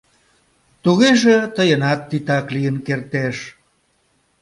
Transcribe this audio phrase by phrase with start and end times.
[0.83, 3.37] —Тугеже тыйынат титак лийын кертеш.